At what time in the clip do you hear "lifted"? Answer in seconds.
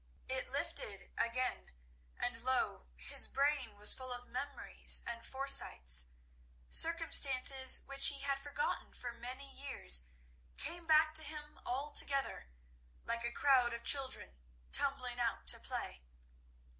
0.49-1.11